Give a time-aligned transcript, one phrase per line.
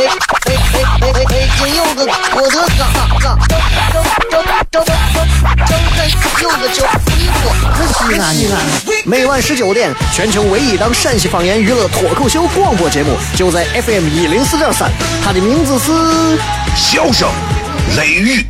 [0.00, 1.48] 哎哎哎哎哎哎！
[1.58, 2.82] 金柚子，我的嘎
[3.20, 3.36] 嘎！
[3.48, 3.52] 张
[4.30, 4.88] 张张张张
[5.66, 6.00] 张
[6.40, 6.80] 柚子酒，
[7.98, 8.54] 西安西安！
[9.04, 14.90] 每晚十九点，全球唯一档陕西方言娱乐脱口秀广播节目，就在 FM 一零四点三。
[15.22, 15.92] 它的名字是
[16.74, 17.28] 《笑声
[17.98, 18.46] 雷雨》。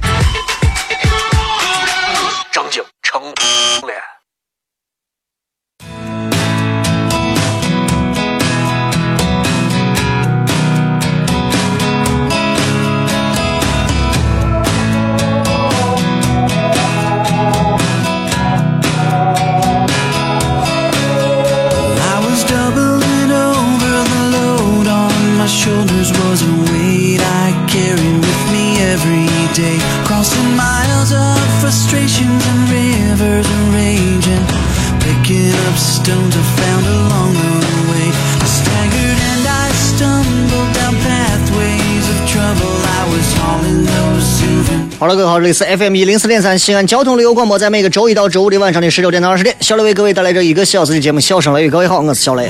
[45.10, 51.68] 了，各位好，这里是 FM 一零四点三西安交通旅游广播，在每个周一到周五的晚上的十九点到二十点，小雷为各位带来这一个小时的节目《笑声雷雨》。
[51.70, 52.48] 各位好，我是小雷。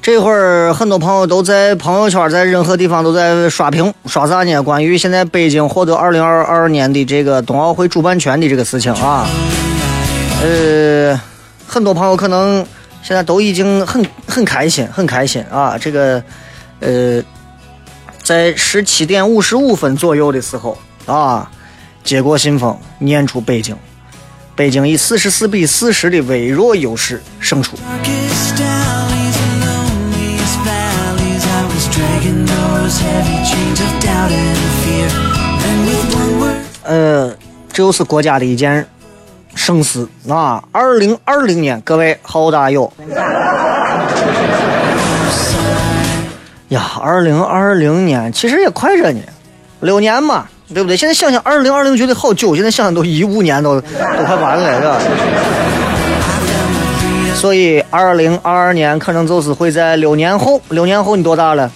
[0.00, 4.60] 这会儿很多朋友都在朋友圈，在任何地方都在刷屏，刷啥呢？
[4.60, 9.28] 关于现在北京获得二零二二年的这个冬奥会主办权的这个事情啊，
[10.42, 11.20] 呃。
[11.64, 12.62] 很多朋友可能
[13.02, 15.76] 现在都已经很很开心，很开心啊！
[15.76, 16.22] 这个，
[16.78, 17.20] 呃，
[18.22, 21.50] 在十七点五十五分左右的时候啊，
[22.04, 23.76] 接过信封，念出北京，
[24.54, 27.76] 北京以四十四比四十的微弱优势胜出。
[36.84, 37.36] 呃，
[37.72, 38.86] 这又是国家的一件。
[39.54, 40.62] 生死啊！
[40.72, 42.92] 二零二零年，各位好大哟
[46.68, 46.82] 呀！
[47.00, 49.20] 二零二零年其实也快着呢，
[49.80, 50.96] 六年嘛，对不对？
[50.96, 54.98] 现在想想，二零二零觉得好久，现在想想都一五年都都快完了，是吧？
[57.34, 60.60] 所以二零二二年可能就是会在六年后。
[60.70, 61.70] 六年后你多大了？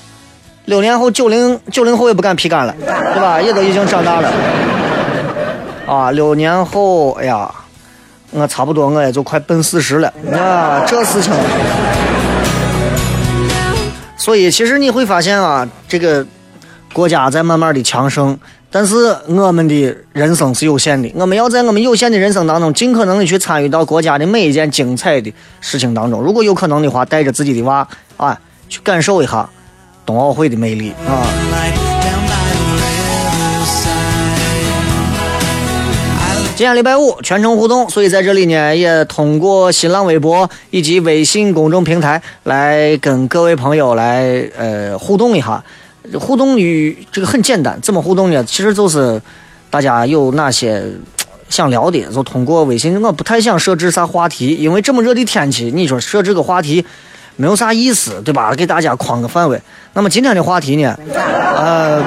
[0.64, 3.40] 六年后九零九零后也不敢皮干了，对吧？
[3.40, 4.32] 也都已经长大了
[5.86, 6.10] 啊！
[6.10, 7.48] 六年后，哎呀！
[8.32, 10.84] 我差不多，我也就快奔四十了啊！
[10.86, 11.32] 这事情，
[14.16, 16.26] 所以其实你会发现啊，这个
[16.92, 18.36] 国家在慢慢的强盛，
[18.70, 26.20] 但是我们的人生是有限的，我们要在我们有限的人生当中，尽可能的去参与到国家的每一件精彩的事情当中。
[26.20, 28.38] 如果有可能的话，带着自己的娃啊，
[28.68, 29.48] 去感受一下
[30.04, 31.24] 冬奥会的魅力啊！
[36.56, 45.62] 今天礼拜五，全程互动，所以在这里呢，也通过新浪微博以及微信公众平台来跟各位朋友来呃互动一下。
[46.18, 48.42] 互动与这个很简单，怎么互动呢？
[48.44, 49.20] 其实就是
[49.68, 50.82] 大家有哪些
[51.50, 53.02] 想聊的，就通过微信。
[53.02, 56.82] 我不太想设置啥话题，因为这么热的天气，你说设置个话题
[57.36, 58.54] 没有啥意思，对吧？
[58.54, 59.60] 给大家框个范围。
[59.92, 62.02] 那么今天的话题呢，呃。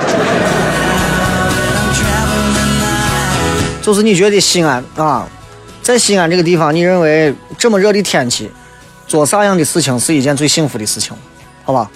[3.82, 5.28] 就是你觉得西安啊，
[5.82, 8.50] 在西安这个地方，你认为这么热的天气，
[9.08, 11.16] 做啥样的事情是一件最幸福的事情？
[11.64, 11.90] 好吧，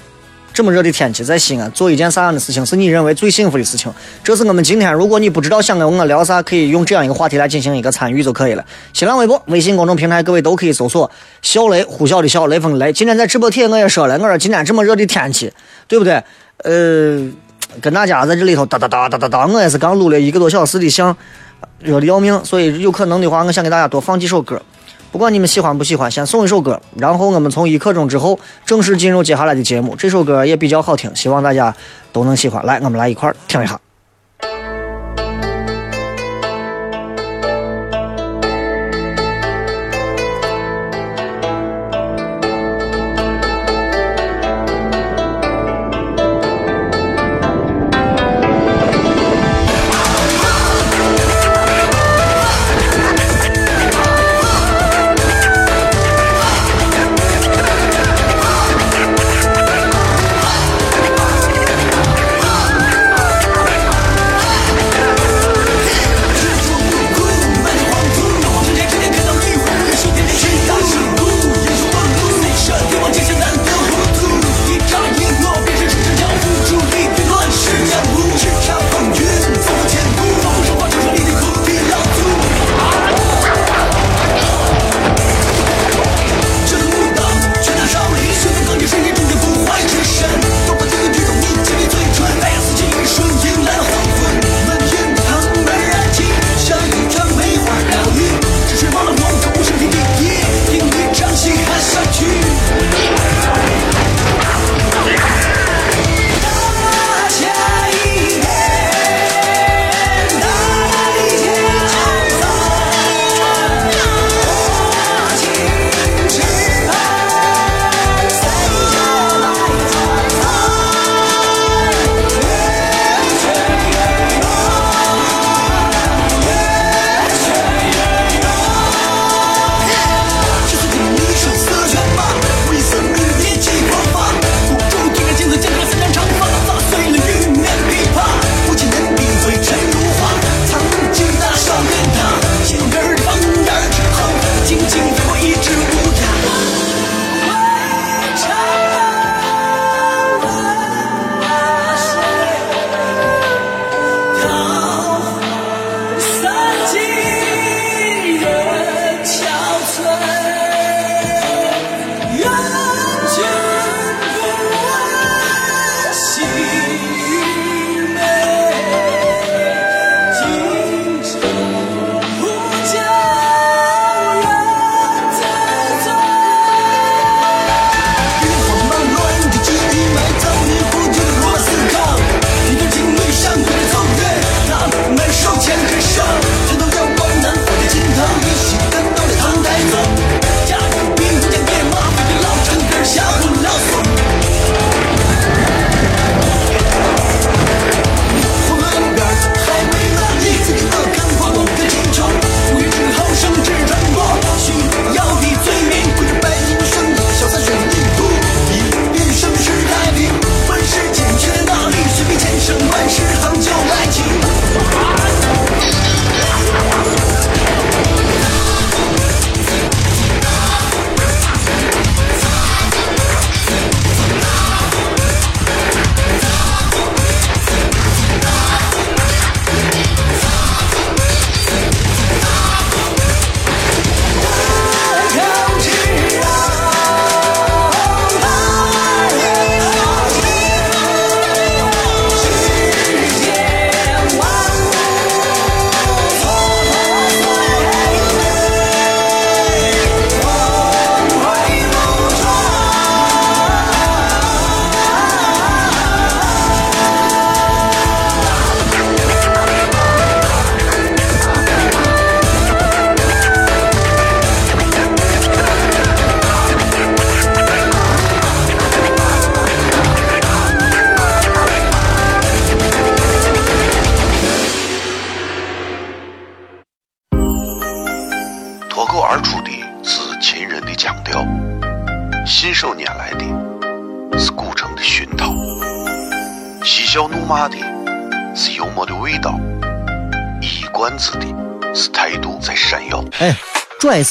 [0.53, 3.91] 这么热的天气，在西安做一件啥样的事情是你认为最幸福的事情？
[4.23, 8.65] 这是我们今天，如果你不知道想跟我聊啥，可以用这样一个话题来进行一个参与就可以了。
[8.93, 11.11] 新浪微博、微信公众平台，各位都可以搜索
[11.43, 12.93] “小雷”，呼啸的小雷锋的雷。
[12.93, 15.51] 今天在直播贴我也说了，我说今天这么热的天气，
[15.87, 16.23] 对不对？
[16.59, 17.29] 呃，
[17.81, 21.15] 跟大家在这里头哒哒哒哒哒哒，我也是刚录了一个多小时的像。
[21.79, 24.61] 热的要命，所以有可能的话，我想给大家多放几首歌，
[25.11, 29.95] 不管你们喜欢不喜欢，先送一首歌，然后我们从一刻钟之后正式进入接下来的节目。
[29.95, 31.75] 这首歌也比较好听，希望大家
[32.11, 32.65] 都能喜欢。
[32.65, 33.79] 来，我们来一块儿听一下。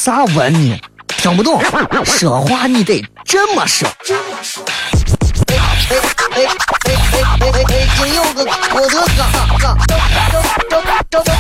[0.04, 0.76] 啥文呢？
[1.06, 1.62] 听不懂，
[2.04, 3.88] 说话你得这么说。
[4.09, 7.87] 哎哎哎哎哎哎哎！
[7.97, 9.30] 今有个郭德纲，
[9.61, 11.32] 张张张张张张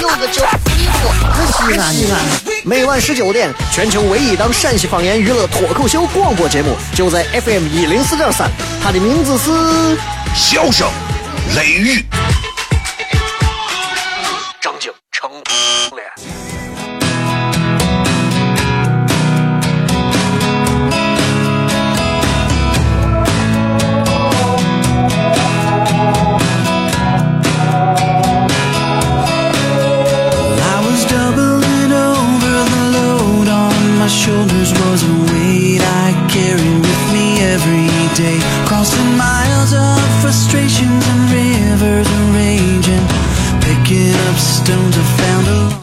[0.00, 1.02] 有个叫李波，
[1.46, 2.18] 西安西安。
[2.64, 8.50] 每晚十九点，全球唯一档陕西方言娱乐脱口秀广播节目，就在 FM 一零四点三，
[8.82, 9.50] 它的名字是
[10.34, 10.88] 《笑声
[11.54, 12.04] 雷雨》。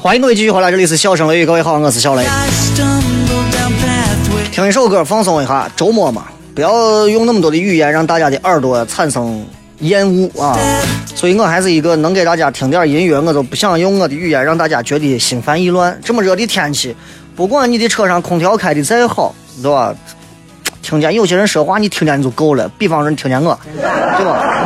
[0.09, 2.25] 欢迎各位继续回来，这里是笑声雷雨，各位好，我是小雷。
[4.51, 6.23] 听一首歌放松一下，周末嘛，
[6.55, 9.45] 不要用那么多的语言让大家的耳朵产生
[9.81, 10.57] 厌恶啊。
[11.13, 15.95] 所以我还是一个能给大家听点音乐，我都不想用我的语言让大家觉得心烦意乱。
[16.03, 16.95] 这么热的天气，
[17.35, 19.93] 不管你的车上空调开的再好，对吧？
[20.81, 22.67] 听见有些人说话，你听见就够了。
[22.79, 24.58] 比方说，你听见我，对吧？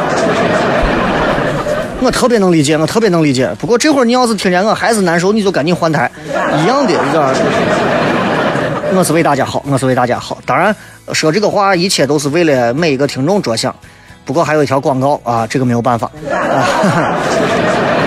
[2.03, 3.49] 我特别能理解，我特别能理解。
[3.57, 6.11] 不过这会儿你要是听见我还是难受，你就赶紧换台，
[6.61, 7.33] 一样的，你知道吧？
[8.95, 10.37] 我是为大家好，我是为大家好。
[10.45, 10.75] 当然，
[11.13, 13.73] 说这个话，一切都是为了每一个听众着想。
[14.25, 16.11] 不过还有一条广告啊，这个没有办法。
[16.29, 17.15] 啊、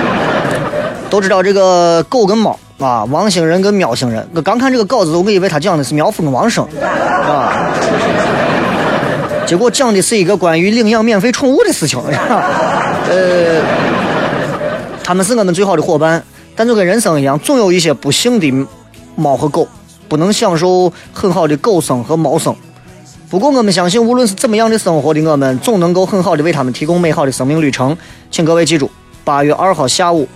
[1.11, 4.29] 都知道这个狗跟猫啊，王星人跟喵星人。
[4.35, 7.73] 我刚看这个稿子，我以为他讲的是苗阜跟王生啊，
[9.47, 11.99] 结果讲的是一个关于领养免费宠物的事情。
[13.09, 13.63] 呃，
[15.05, 16.23] 他们是我们最好的伙伴，
[16.57, 18.67] 但就跟人生一样，总有一些不幸的
[19.15, 19.69] 猫和狗，
[20.09, 22.55] 不能享受很好的狗生和猫生。
[23.31, 27.97] 不过我们相信，无论是怎么样的生活的我们，总能够很好的为他们提供美好的生命旅程。
[28.31, 28.91] 请各位记住，
[29.23, 30.29] 八月二号下午，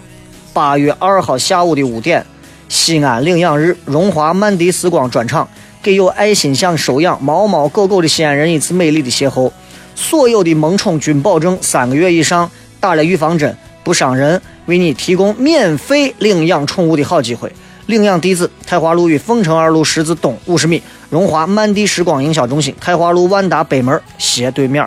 [0.53, 2.25] 八月二号下午的五点，
[2.69, 5.49] 西安领养日荣华曼迪时光专场，
[5.83, 9.51] 给有爱心想收养猫猫狗狗的西安人一次美丽的邂逅。
[9.95, 17.53] 所有的萌宠均保证三个月以上打了预防针，不伤人，为你提供免费领养宠物的好机会。
[17.87, 24.87] 领养地址：太华路与凤城二路十字东五十米，荣华曼迪时光营销中心，太华路万达北门斜对面。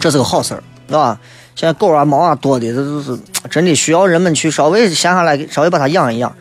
[0.00, 1.18] 这是个好事儿，是吧？
[1.54, 3.16] 现在狗啊、猫啊多的，这都是
[3.48, 6.34] 真的需要人们去稍微闲下来，稍微把它养一养，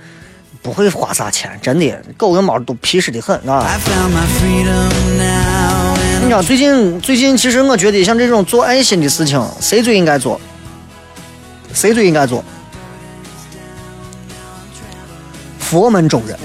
[0.61, 1.95] 不会花啥钱，真的。
[2.17, 3.63] 狗跟猫都皮实的很，啊。
[6.19, 10.41] 你知道最近最近，其实我觉得像这种做爱心的事情，谁最应该做？
[11.73, 12.43] 谁最应该做？
[15.59, 16.37] 佛门中人。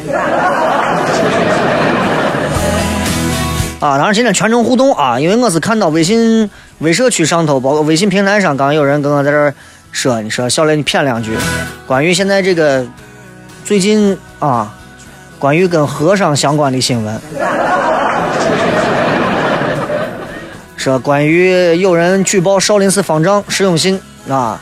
[3.81, 9.55] 啊，当然今天全程互动啊，因为我是看到微信微社区上头，包括微信平台上，刚有人跟我在这儿
[9.93, 11.37] 说，你说小雷你谝两句，
[11.87, 12.85] 关于现在这个
[13.65, 14.75] 最近啊，
[15.39, 17.21] 关于跟和尚相关的新闻。
[20.77, 24.61] 说关于有人举报少林寺方丈释永信啊，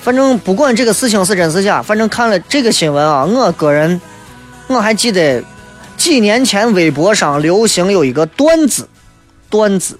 [0.00, 4.00] 反正不管这个事情是真是假，反正看了这个新闻啊，我个人
[4.68, 5.42] 我还记得
[5.98, 8.88] 几年前微博上流行有一个段子，
[9.50, 9.98] 段子。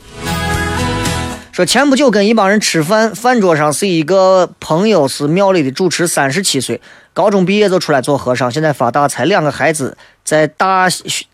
[1.52, 6.80] 说前不久跟一帮人吃饭，饭桌上是一个朋友是庙里的主持，三十七岁，
[7.12, 9.98] 高中毕业就出来做和尚，现在发大财，两个孩子
[10.28, 10.86] 在大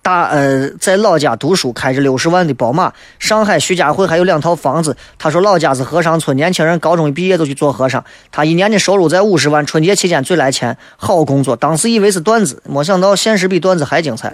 [0.02, 4.96] 大呃在老家读书，开着六十万的宝马，上海徐家汇还有两套房子。
[5.18, 11.56] 他说老家是和尚村，年轻人高中一毕业就去做和尚，他一年的收入在五十万，春节期间最来钱，好工作。
[11.56, 14.32] 当时以为是段子，没想到现实比段子还精彩。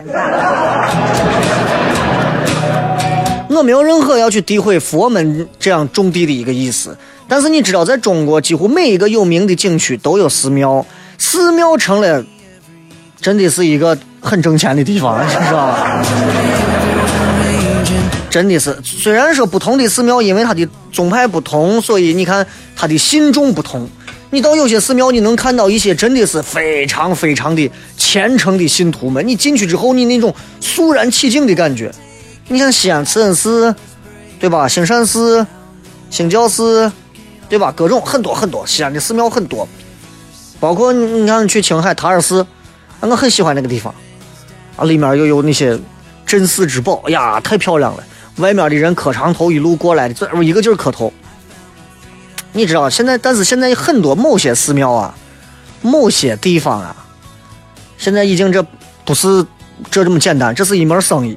[3.49, 6.95] 我没有任何要去诋毁佛门这样种地的一个意思，
[7.27, 10.85] 但是你知道，在中国几乎每一个有名的景区都有寺庙，
[11.17, 12.23] 寺庙成了
[13.21, 16.03] 真的是一个很挣钱的地方，你知道吧？
[18.31, 22.47] 真的是，虽然说不同的寺庙因为它的宗派不同，所以你看
[22.77, 23.89] 它的信众不同。
[24.31, 29.27] 你到有些寺庙，你能看到一些真的是非常非常的虔诚的信徒们。
[29.27, 31.93] 你进去之后，你那种肃然起敬的感觉。
[32.47, 33.75] 你像西安慈恩寺，
[34.39, 34.69] 对吧？
[34.69, 35.45] 兴善寺、
[36.11, 36.91] 兴教寺，
[37.49, 37.73] 对吧？
[37.77, 39.69] 各种很多很多，西安的寺庙很多，
[40.61, 42.47] 包括你你看去青海塔尔寺，啊
[43.09, 43.95] 我很喜欢那个地方，
[44.77, 45.79] 啊，里面又有那些
[46.27, 48.05] 镇寺之宝，哎呀，太漂亮了！
[48.37, 51.13] 外面的人磕长头一路过来的，这一个劲儿磕头。
[52.53, 55.15] 你知道现在，但是现在很多某些寺庙啊，
[55.83, 56.95] 某些地方啊，
[57.99, 58.65] 现在已经这
[59.05, 59.45] 不是
[59.91, 61.37] 这这么简单，这是一门生意。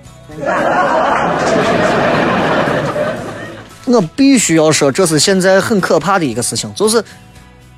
[3.85, 7.03] 我必须要说，这是现在很可怕的一个事情，就是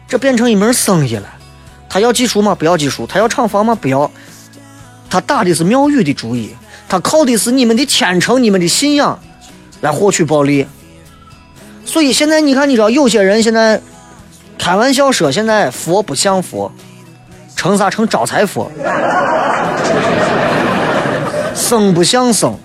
[0.07, 1.27] 这变成一门生意了。
[1.95, 2.53] 他要技术吗？
[2.53, 3.07] 不要技术。
[3.07, 3.73] 他要厂房吗？
[3.73, 4.11] 不要。
[5.09, 6.53] 他打的是庙宇的主意，
[6.89, 9.17] 他靠的是你们的虔诚、你们的信仰
[9.79, 10.67] 来获取暴利。
[11.85, 13.81] 所以现在你看，你知道有些人现在
[14.57, 16.69] 开玩笑说，现在佛不像佛，
[17.55, 17.89] 成啥？
[17.89, 18.69] 成招财佛。
[21.53, 22.59] 僧不像僧，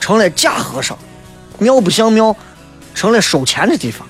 [0.00, 0.96] 成了假和尚；
[1.60, 2.34] 庙不像庙，
[2.96, 4.04] 成了收钱的地方。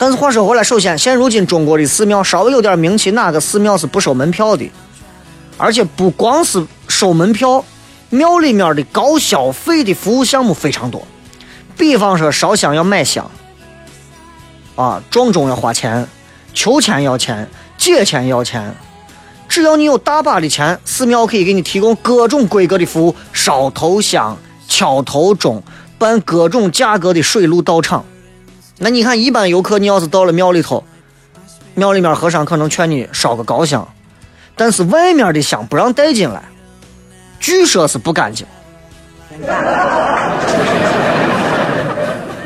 [0.00, 4.66] 但是话说回来，首先，现如今中国的寺庙稍微有点名气，哪个寺庙是不收门票的？
[5.58, 7.62] 而且不光是收门票，
[8.08, 11.06] 庙里面的高消费的服务项目非常多。
[11.76, 13.30] 比方说烧香要买香，
[14.74, 16.08] 啊，撞钟要花钱，
[16.54, 18.74] 求签要钱，借钱要钱。
[19.50, 24.34] 只要你有大把的钱，寺庙可以给你提供各种规格的服务：烧头香、
[24.66, 25.62] 敲头钟、
[25.98, 28.02] 办各种价格的水陆道场。
[28.82, 30.82] 那你看，一般游客，你要是到了庙里头，
[31.74, 33.86] 庙里面和尚可能劝你烧个高香。
[34.56, 36.42] 但是外面的香不让带进来，
[37.38, 38.46] 据说是不干净。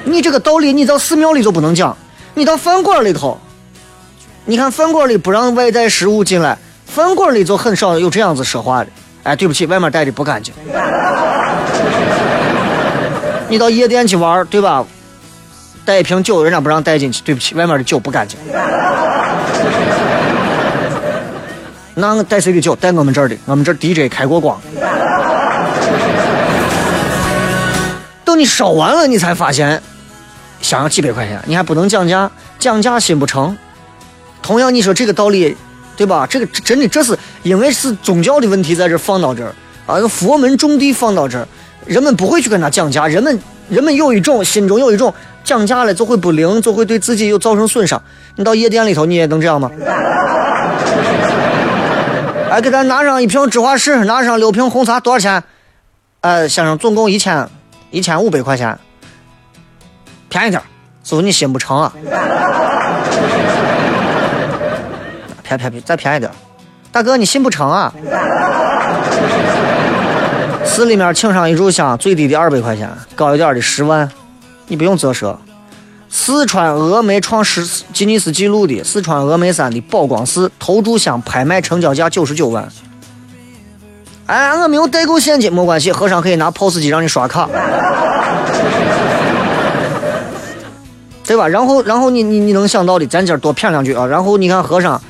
[0.03, 1.97] 你这个道理，你到寺庙里就不能讲，
[2.35, 3.38] 你到饭馆里头，
[4.45, 8.91] 你看饭馆里不让外带食物进来，饭馆里就很少有这样子说话的。
[9.23, 10.53] 哎，对不起，外面带的不干净。
[13.49, 14.85] 你到夜店去玩，对吧？
[15.85, 18.38] 带一瓶酒，人家不让带进去，对不起，外面的酒不干净。
[21.95, 22.75] 那我带谁的酒？
[22.75, 24.61] 带我们这儿的，我们这儿 DJ 开过光。
[28.25, 29.81] 等你烧完了，你才发现，
[30.61, 33.57] 想要几百块钱，你还不能讲价，讲价心不成。
[34.43, 35.57] 同样，你说这个道理，
[35.97, 36.26] 对吧？
[36.29, 39.55] 这个真的，这是因为是宗教的问题，在这放到这儿
[39.87, 41.47] 啊，佛门种地放到这儿，
[41.87, 43.38] 人们不会去跟他讲价，人们
[43.69, 45.14] 人们有一种心中有一种
[45.45, 48.03] 讲价了就会不灵，就会对自己又造成损伤。
[48.37, 49.71] 你到夜店里头，你也能这样吗？
[52.51, 55.43] 哎，给咱拿上一瓶芝华士，拿上六瓶红茶，多少钱？
[56.21, 57.49] 呃，先生，总共一千
[57.91, 58.79] 一千五百块钱，
[60.29, 60.63] 便宜点
[61.03, 61.93] 师傅你心不诚啊？
[65.43, 66.31] 便便便，再便宜点
[66.91, 67.93] 大哥你心不诚啊？
[70.65, 74.09] 寺里面请上一炷香，最低的二百块钱，高一点的十万，
[74.68, 75.37] 你不用啧舌。
[76.16, 82.68] 四川峨眉创世吉尼斯纪录的四川峨眉山的宝光寺头炷香拍卖成交价九十九万。
[84.26, 87.49] 哎，我没有带够现金，没关系，和尚可以拿 POS 机让你刷卡，
[91.26, 91.49] 对吧？
[91.49, 94.06] 然后，然后你你你能想到的，咱今儿多谝两句啊。
[94.06, 95.02] 然后你看和尚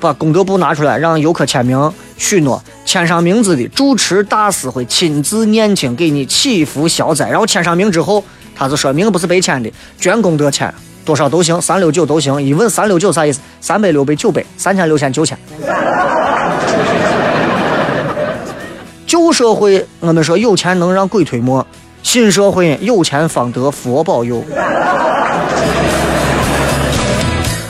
[0.00, 7.30] 把功德簿拿出来，让游客签名许诺，签上名字的主持大师会亲自念经给你祈福消灾。
[7.30, 8.24] 然后签上名之后。
[8.62, 10.72] 他是说明不是白签的，捐功德钱
[11.04, 12.40] 多少都行，三六九都行。
[12.40, 13.40] 一问三六九啥意思？
[13.60, 15.36] 三百六百九百，三千六千九千。
[19.04, 21.66] 旧社会我们说有钱能让鬼推磨，
[22.04, 24.44] 新社会有钱方得佛保佑。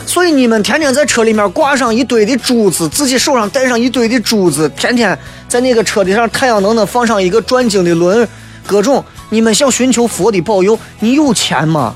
[0.05, 8.27] 所以你们天天在车里面挂上一堆的珠子，自己手上戴上一堆的珠子，天天在那个车顶上太阳能能放上一个转经的轮，
[8.67, 9.03] 各种。
[9.33, 11.95] 你们想寻求佛的保佑，你有钱吗？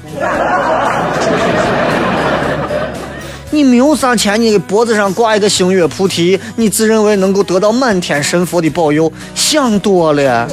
[3.52, 9.14] 你没有啥钱，你脖子上挂一个星月菩提，你自认为能够得到满天神佛的保佑？
[9.36, 10.48] 想多了。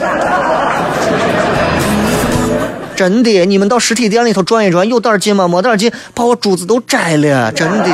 [2.94, 5.48] 真的，你们到实体店里头转一转，有点劲吗？
[5.48, 7.50] 没点劲，把我珠子都摘了。
[7.52, 7.86] 真的。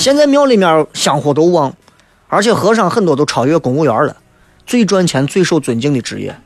[0.00, 1.72] 现在庙里面香火都旺，
[2.26, 4.16] 而且和尚很多都超越公务员了。
[4.68, 6.38] 最赚钱、最受尊敬的职业，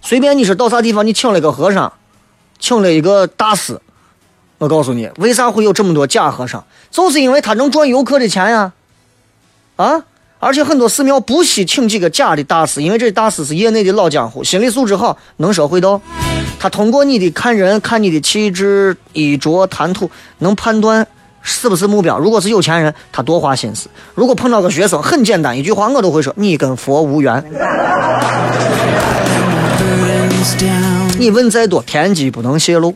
[0.00, 1.92] 随便你是到啥地方，你请了个和尚，
[2.58, 3.78] 请了一个大师，
[4.56, 6.64] 我告诉你，为啥会有这么多假和尚？
[6.90, 8.72] 就是因为他能赚游客的钱呀，
[9.76, 10.02] 啊！
[10.40, 16.00] 而且很多寺庙不惜请几个假的大师，因为这大师是业内的老江湖，心理素质好，能说会道。
[16.58, 21.06] 他通过你的看人、看你的气质、衣着、谈吐，能判断。
[21.50, 22.18] 是不是目标？
[22.18, 27.42] 如果是有钱人，他多花心思；如果碰到个学生，很简单，一句话我都会说：你跟佛无缘。
[31.18, 32.94] 你问再多，天机不能泄露。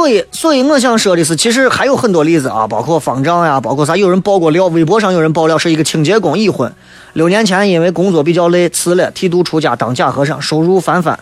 [0.00, 6.72] 所以，所以我想说的是，其实还有很多例子啊，包括方丈呀，包括啥，有人爆过料，微博上有人爆料是一个清洁工已婚，
[7.12, 11.20] 六年前因为工作比较累辞了，剃度出家当假和尚，收入翻番，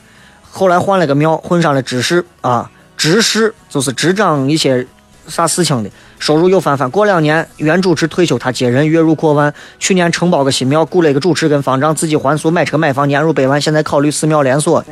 [0.48, 4.86] 后来换了个庙，混上了执事啊，执事就是执掌一些
[5.26, 6.88] 啥事情的，收入又翻番。
[6.88, 9.52] 过两年原主持退休，他接任，月入过万。
[9.80, 14.84] 去年承包个新庙，雇了一个主持跟方丈，自己还俗，买车买房，年入百万，现在考虑寺庙连锁。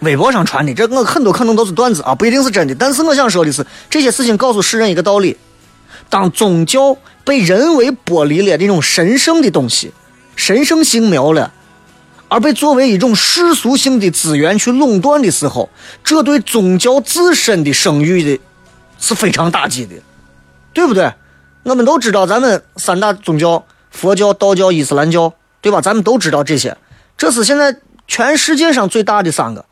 [0.00, 2.74] 微博上传的，这我很多可能都是段子啊，不一定是真的。
[2.74, 5.36] 但是我想说的是，这些事情告诉世人一个道理：
[6.08, 9.92] 当宗教被人为剥离了那种神圣的东西、
[10.36, 11.52] 神圣性苗了，
[12.28, 15.68] 而被作为一种世俗性的资源去垄断的时候，
[16.02, 18.42] 这对宗教自身的声誉的
[18.98, 19.94] 是非常打击的，
[20.72, 21.12] 对不对？
[21.62, 25.82] 我们都知道，咱们三大宗教：佛教、道教、伊斯兰教，对吧？
[25.82, 26.74] 咱们都知道这些，
[27.18, 27.76] 这是现在
[28.08, 29.62] 全世界上最大的三个。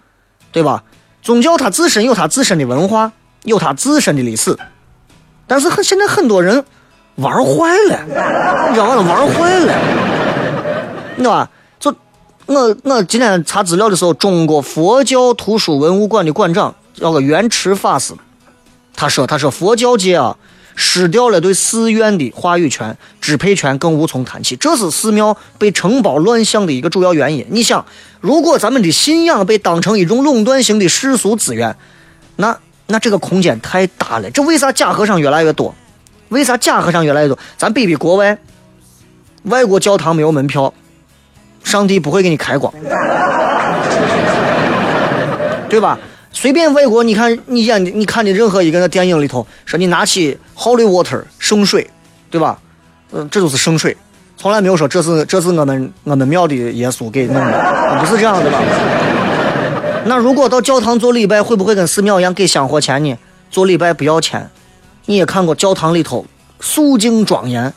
[0.52, 0.82] 对吧？
[1.20, 3.12] 宗教它自身有它自身的文化，
[3.44, 4.56] 有它自身的历史，
[5.46, 6.64] 但是很现在很多人
[7.16, 8.00] 玩坏了，
[8.68, 9.14] 你知道吗？
[9.14, 9.74] 玩坏了，
[11.16, 11.50] 你知道吧？
[11.78, 11.94] 就
[12.46, 18.14] 我我今天查资料的时候，中国佛教图书文物馆的馆长叫个圆池法师，
[18.94, 20.37] 他说：“他说佛教界啊。”
[20.80, 24.54] 失掉了对寺院的话语权、支配权，更无从谈起。
[24.54, 27.44] 这是寺庙被承包乱象的一个主要原因。
[27.50, 27.84] 你想，
[28.20, 31.76] 如果咱们的信仰被当成一种垄断性的世俗资源，
[32.36, 34.30] 那那这个空间太大了。
[34.30, 35.74] 这为啥假和尚越来越多？
[36.28, 37.36] 为啥假和尚越来越多？
[37.56, 38.38] 咱比比国外，
[39.42, 40.72] 外国教堂没有门票，
[41.64, 42.72] 上帝不会给你开光，
[45.68, 45.98] 对吧？
[46.32, 51.88] 随便外国，你看你演的、你看的任何一个电影里头，说你拿起 Holy Water 圣水，
[52.30, 52.58] 对吧？
[53.12, 53.96] 嗯，这就是圣水，
[54.36, 58.60] 从来没有说这是这是我们我们庙的耶稣给弄的，不是这样的吧？
[60.04, 63.16] 那如果到教堂做礼拜，会不会跟寺庙一样给香火钱呢？
[63.50, 64.48] 做礼拜不要钱。
[65.06, 66.26] 你也看过教堂里头
[66.60, 67.72] 肃静庄严，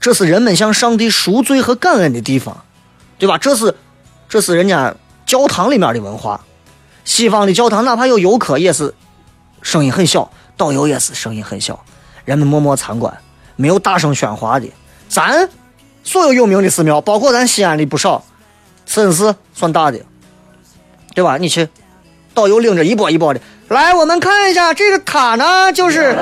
[0.00, 2.64] 这是人们向上帝赎罪和感恩的地方，
[3.16, 3.38] 对吧？
[3.38, 3.72] 这是
[4.28, 4.92] 这是人家
[5.24, 6.40] 教堂里面的文化。
[7.04, 8.94] 西方的教堂，哪怕有游客，也是
[9.60, 11.78] 声音很小，导游也是声音很小，
[12.24, 13.14] 人们默默参观，
[13.56, 14.66] 没有大声喧哗的。
[15.08, 15.48] 咱
[16.02, 18.24] 所有有名的寺庙，包括咱西安的不少，
[18.86, 20.00] 慈恩寺算大的，
[21.14, 21.36] 对吧？
[21.36, 21.68] 你去，
[22.32, 26.16] 导游领着一波一波的来，我们看一下这个塔呢，就是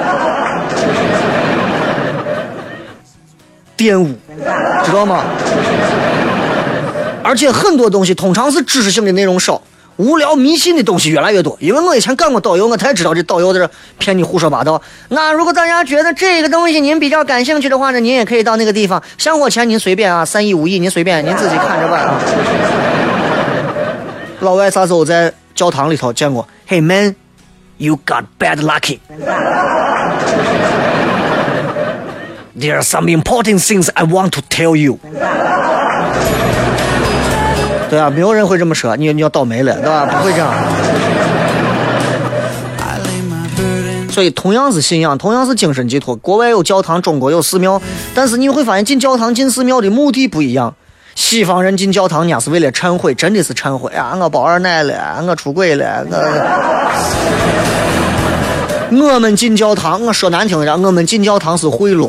[3.76, 4.16] 玷污，
[4.84, 5.24] 知道吗？
[7.24, 9.62] 而且很多东西通常是知识性的内容少。
[9.96, 14.80] 无聊迷信的东西越来越多，因为我以前干过导游，我才知道这导游在这骗你胡说八道。
[15.08, 22.18] 那如果大家觉得这个东西您比较感兴趣的话呢，您也可以到那个地方，香火钱您随便啊，三亿五亿您随便，您自己看着办啊。
[24.40, 27.14] 老外啥时候在教堂里头见过？Hey man,
[27.76, 28.98] you got bad lucky.
[32.58, 34.98] There are some important things I want to tell you.
[37.92, 40.06] 对啊，没有人会这么说，你你要倒霉了，对吧？
[40.06, 40.50] 不会这样。
[44.10, 47.82] 所以同样是信仰，同样是精神寄托，国外有教堂，中国有寺庙，
[48.14, 50.74] 但是你会发现进教堂、进寺庙的目的不一样。
[51.14, 54.16] 西方人进教堂，人家是为了忏悔，真的是忏悔啊！
[54.18, 56.16] 我包二奶了，我出轨了，我。
[59.12, 62.08] 我们进教堂，我说难听点，我们进教堂是贿赂。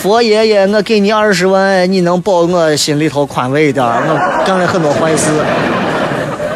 [0.00, 5.30] 佛爷爷，我给你二十万，你能保我心里头宽慰一点我干了很多坏事。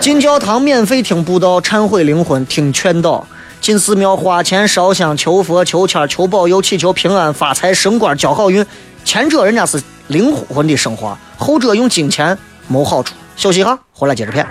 [0.01, 3.23] 进教堂免费听布道，忏悔灵魂，听劝导；
[3.61, 8.65] 进寺庙花钱烧香，求佛、求签、求保佑，祈求平安、发财、升官、交好运。
[9.05, 13.15] 前者人家是灵魂的升华，后者用金钱谋好处。
[13.37, 14.47] 休息一下，回来接着片。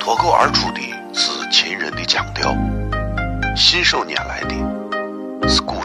[0.00, 0.80] 脱口而出的
[1.12, 2.52] 是秦人的腔调，
[3.54, 5.84] 信手拈来的是古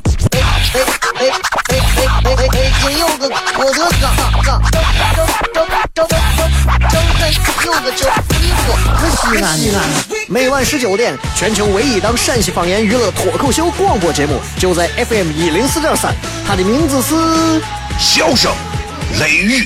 [0.73, 0.85] 哎哎
[1.19, 2.71] 哎哎哎哎！
[2.81, 4.07] 今有个我的哥，
[4.41, 4.79] 哥，周
[5.11, 5.19] 周
[5.53, 5.59] 周
[5.93, 6.15] 周周
[6.89, 6.95] 周
[7.65, 8.07] 有个周
[8.39, 8.63] 衣服，
[9.09, 9.77] 西安西安。
[10.29, 16.15] 每晚十九点，全球唯一档陕西方言娱乐脱口秀广播节目，就在 FM 一零四点三。
[16.47, 17.15] 它的名字是
[17.99, 18.49] 《笑声
[19.19, 19.63] 雷雨》。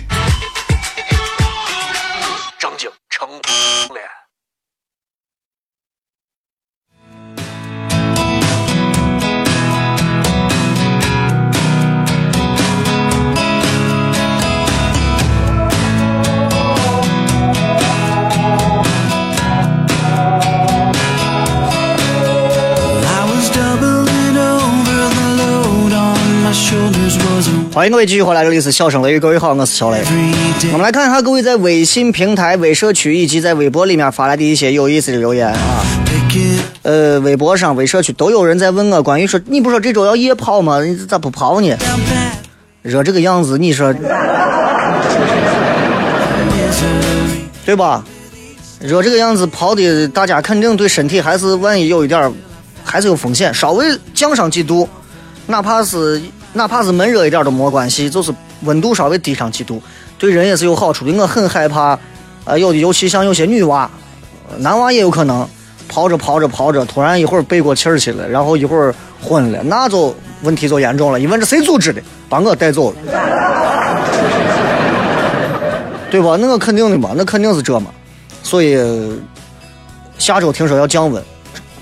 [27.76, 30.02] 欢迎各位继续回来，这里是笑声雷雨，各位好，我是小雷。
[30.72, 35.84] 我们来看一下各位在微信平台、微社区以及在微博里面发来的一些有意思的留言啊。
[36.84, 40.82] 呃，微博上、微社区都有人在问我关于说，你不说这周要夜跑吗？
[40.82, 41.76] 你咋不跑呢？
[42.82, 43.94] 热这个样子，你说
[47.66, 48.02] 对吧？
[48.80, 52.32] 热这个样子跑的，大家肯定对身体还是万一有一点儿，
[52.86, 53.54] 还是有风险。
[53.54, 54.88] 稍微降上几度，
[55.48, 56.22] 哪怕是
[56.56, 59.82] 哪怕是闷热一点都没关系，就是温度稍微低上几度，
[60.18, 61.12] 对人也是有好处的。
[61.12, 62.00] 我很害怕，
[62.46, 63.89] 呃，有的尤其像有些女娃，
[64.58, 65.46] 男娃也有可能
[65.89, 71.20] 跑着跑着跑着，突然一会儿背过气儿去了，然后一会儿昏了，那就问题就严重了。
[71.20, 72.98] 一问这谁组织的，把我带走了，
[76.10, 76.38] 对吧？
[76.39, 77.91] 那个肯定的嘛，那肯定是这嘛。
[78.41, 78.80] 所以
[80.18, 81.22] 下周听说要降温，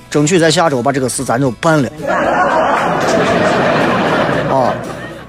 [0.10, 1.90] 争取在下周把这个事咱就办了。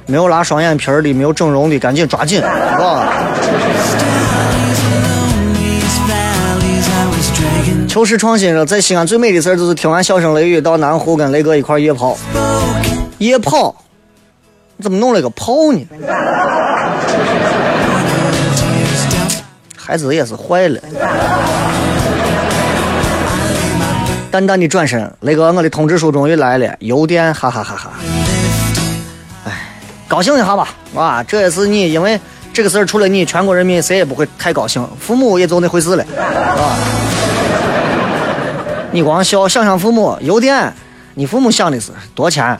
[0.06, 3.34] 没有拉双眼皮儿的，没有整容的，赶紧抓紧，啊
[5.54, 7.88] ！These valleys I was dragging.
[7.88, 12.18] 求实创新说，在西安最美的事儿就是听完笑声雷雨到南湖跟雷哥一块夜跑。
[13.18, 13.74] 夜跑，
[14.82, 15.80] 怎么弄了个炮呢？
[19.74, 20.78] 孩子也是坏了。
[24.30, 27.92] 淡淡的转身，雷哥，我的通知书终于来了，邮电，哈哈哈哈。
[30.14, 32.20] 高兴一下吧，啊，这也是你，因为
[32.52, 36.78] 这个事儿除了你，全国人民谁也不会太高兴，父母也就那回事了，啊。
[38.92, 40.72] 你光笑，想想父母，邮电，
[41.14, 42.56] 你父母想的是多钱？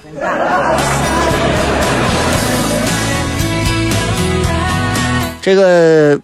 [5.40, 6.19] 这个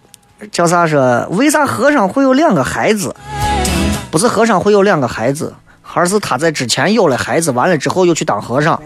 [0.51, 1.25] 叫啥说？
[1.29, 3.15] 为啥和尚会有两个孩子？
[4.11, 5.53] 不是和尚会有两个孩子，
[5.93, 8.77] 而是他在之前有了孩子，完了之后又去当和尚。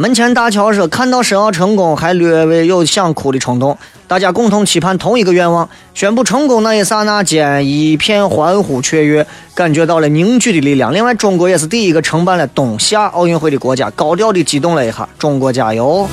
[0.00, 3.76] 门前大桥说，看到申奥成功，还略微有想哭的冲动。
[4.08, 10.90] 大家共同期盼同一个愿望，宣布成功那一刹那间，一片欢呼雀跃，感觉到了凝聚的力量。
[10.94, 16.08] 另外，中国也是第一个承办了冬夏奥运会的国家，高调的激动了一下，中国加油！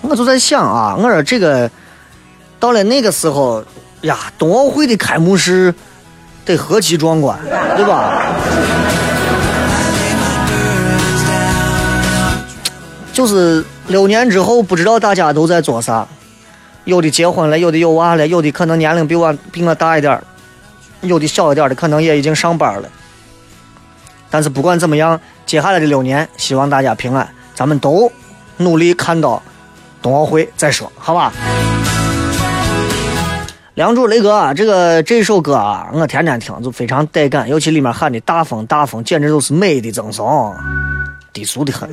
[0.00, 1.70] 我就在想啊，我说这个
[2.58, 3.62] 到了那个时候
[4.00, 5.74] 呀，冬奥会的开幕式
[6.46, 7.38] 得何其壮观，
[7.76, 8.32] 对吧？
[13.16, 16.06] 就是六年之后，不知道大家都在做啥，
[16.84, 20.22] 有的结婚了，有的有娃了，有的可能年龄比我比我大一点儿
[21.00, 22.86] 有的小一点儿的可能也已经上班了。
[24.28, 28.12] 但是不管怎么样，接下来的六年，希望大家平安，咱们都
[28.58, 29.42] 努力看到
[30.02, 31.32] 冬奥会再说，好吧？
[33.76, 40.54] 梁祝雷哥啊，这个这首歌啊，我天天听就非常带感，尤其里面喊的大风大风，简直就是美的赠送，
[41.36, 41.86] 低俗的很。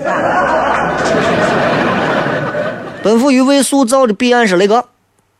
[3.04, 4.86] 奔赴于未塑造的彼岸是雷哥，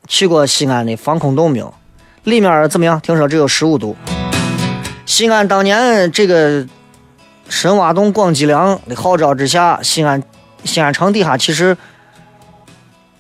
[0.10, 1.74] 去过西安的防空洞没有？
[2.26, 3.00] 里面怎么样？
[3.00, 3.96] 听说只有十五度。
[5.06, 6.68] 西安当年这个
[7.48, 10.22] 深挖洞、广积粮的号召之下，西安
[10.66, 11.78] 西安城底下其实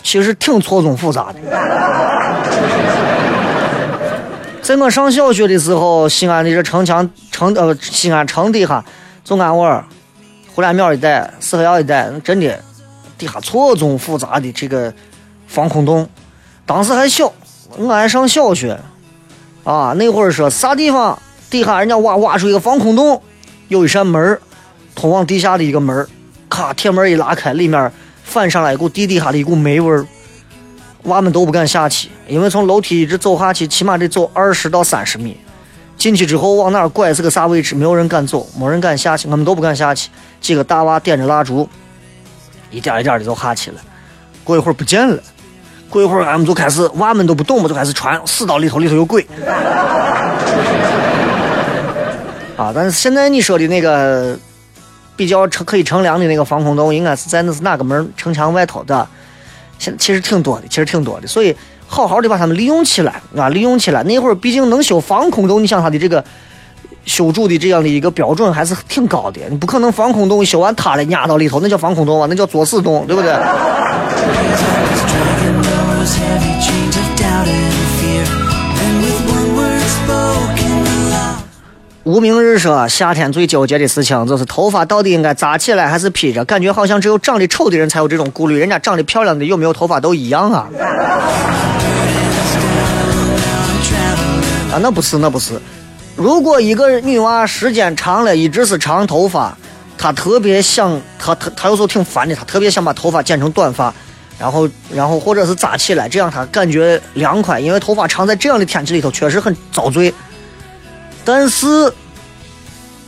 [0.04, 1.40] 其实挺错综复杂的。
[4.62, 8.84] 在我上小学的时候，西安的这城墙城呃西安城底下，
[9.24, 9.86] 宗安窝儿、
[10.56, 12.60] 胡家庙一带、四合院一带，真的
[13.18, 14.94] 底下错综复杂的这个
[15.48, 16.08] 防空洞。
[16.64, 17.34] 当时还小，
[17.76, 18.80] 我还上小学，
[19.64, 21.18] 啊，那会儿说啥地方
[21.50, 23.20] 底下人家挖挖出一个防空洞，
[23.68, 24.40] 有一扇门
[24.94, 26.08] 通往地下的一个门
[26.48, 27.92] 咔，铁门一拉开，里面
[28.24, 30.06] 反上来一股地底下的一股霉味儿。
[31.06, 35.36] 娃们都不敢下去，因为从楼梯一直走下去，起码得走二十到三十米。
[35.98, 40.10] 进去之后往哪儿拐是个啥位置，没有人敢走，没人敢下去，我们都不敢下去。
[40.42, 41.70] 几个大娃点着蜡烛，
[42.70, 43.78] 一点一点的就下去了。
[44.44, 45.22] 过一会儿不见了，
[45.90, 49.26] 过一会儿俺们就开始，娃们都不动嘛，就开始传，死到里头，里头有鬼。
[52.58, 52.72] 啊！
[52.76, 54.38] 但是现在你说的那个
[55.16, 59.08] 比较乘可以乘凉的那个防空洞，应该是在那是哪个门城墙外头的？
[59.80, 61.56] 现其实挺多的，其实挺多的，所以
[61.94, 64.02] 好好的把它们利用起来啊，利用起来。
[64.04, 66.24] 那会儿毕竟能修防空洞，你想它的这个
[67.06, 73.32] 修筑的这样的一个标准还是挺高的，你不可能防空洞修完塌了压到里头，那叫防空洞啊，那叫作死洞，对不对？
[82.04, 90.68] 无名日说，夏天最纠结的事情就是头发到底应该扎起来还是披着，感觉好像只有长得丑的人才有这种顾虑，人家长得漂亮的有没有头发都一样啊。
[94.70, 95.54] 啊，那不是，那不是。
[96.18, 99.58] 如果一个女娃时间长了，一直是长头发，
[99.98, 103.94] 她特别想，她她她有时候挺烦的，她特别想把头发剪成短发，
[104.38, 110.14] 然后然后或者是扎起来，这样她感觉凉快，因为头发长在这样的天气里头确实很遭罪。
[111.26, 111.94] 但是，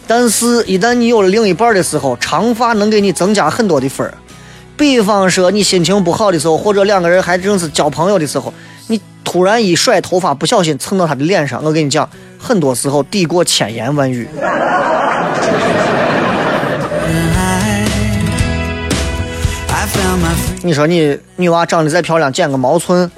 [0.08, 4.14] 但是，一旦你有了另一半的时候，长发能给你增加很多的分儿。
[4.78, 8.54] 比方说，你心情不好的时候，或者两个人还正是交朋友的时候，
[8.88, 14.28] 你突然一甩头发，不小心蹭到他的脸上，我跟你讲，很多时候抵过千言万语。
[20.62, 23.10] 你说你女娃长得再漂亮，剪个毛寸，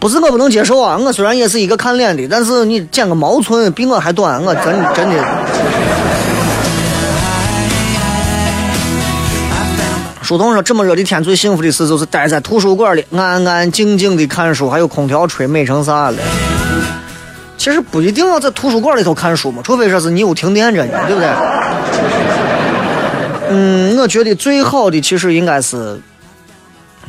[0.00, 0.96] 不是我不能接受啊！
[0.96, 5.22] 我虽然也是一个看脸的，但是你剪个毛寸比我还短，我真真的。
[10.22, 16.16] 书童说：“这么热的天，最幸福的事就是待在图书馆里，安安静静的看书，还有空调吹，美成啥了。”
[17.58, 21.28] 其实不一定要在图书馆里头看书嘛，除非说是你有停电着呢，对不对？
[23.50, 26.00] 嗯，我觉得最好的其实应该是，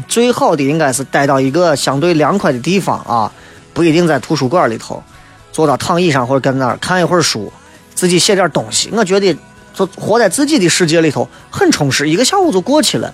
[0.07, 3.31] 最好的应该是待到一个相对凉快的地方啊，
[3.73, 5.03] 不一定在图书馆里头，
[5.51, 7.51] 坐到躺椅上或者跟那儿看一会儿书，
[7.93, 8.89] 自己写点东西。
[8.93, 9.35] 我觉得
[9.73, 13.13] 就活在自己的世界里头很充实，一个下午就过去了。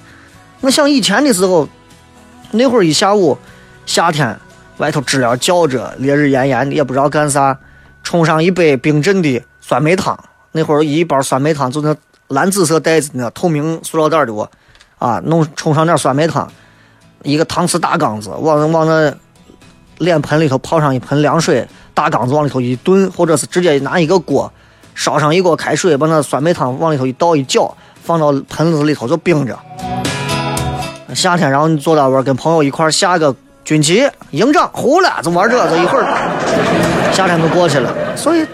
[0.62, 1.68] 我想以前的时候，
[2.52, 3.38] 那会儿一下午，
[3.86, 4.38] 夏天
[4.78, 7.58] 外头知了叫着，烈日炎炎的，也不知道干啥，
[8.04, 10.18] 冲上一杯冰镇的酸梅汤。
[10.54, 11.96] 那会儿一包酸梅汤就那
[12.30, 14.50] 蓝紫色袋子那透明塑料袋的我，
[14.98, 16.52] 啊，弄冲上点酸梅汤，
[17.24, 19.14] 一个搪瓷大缸子，往往那
[19.98, 24.52] 脸盆里头泡上一盆凉水，大缸子往里头一炖，或者是直接拿一个锅
[24.96, 29.58] 烧上一锅开水，把那酸梅汤往里头一倒一搅，放到盆子里头就冰着。
[31.16, 36.06] 夏天，然后你坐到那儿跟朋友一块下个军旗，营长呼了，就玩这个，一会儿
[37.12, 37.94] 夏天就过去了。
[38.16, 38.46] 所以，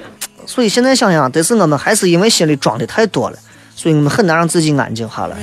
[0.46, 3.38] 所以现在想想，得是我们还是因为心里装的太多了，
[3.76, 5.36] 所以我们很难让自己安静下来。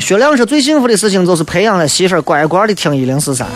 [0.00, 3.46] 薛亮说最幸福的事情就是培养了媳妇儿乖乖的听一零四三。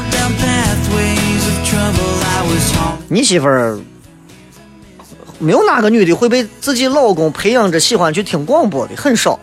[3.09, 3.79] 你媳妇儿
[5.39, 9.39] 没有哪个女的会被自己老公培养着喜欢去听广播的，很少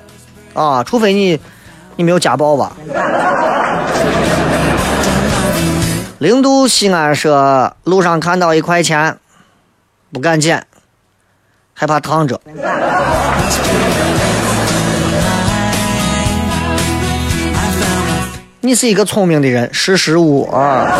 [0.54, 1.40] 啊，除非你
[1.96, 2.76] 你没有家暴吧。
[6.20, 9.18] 零度西安说路上看到一块钱，
[10.12, 10.66] 不敢捡，
[11.74, 12.42] 害怕烫着。
[18.66, 20.92] 你是一个聪明的人，识时务啊。